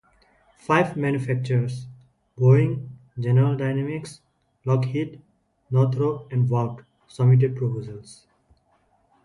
[0.57, 1.85] Five manufacturers-
[2.39, 4.21] Boeing, General Dynamics,
[4.65, 5.21] Lockheed,
[5.69, 8.25] Northrop, and Vought- submitted proposals.